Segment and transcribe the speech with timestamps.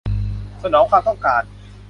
[0.63, 1.43] สนองความต้องการ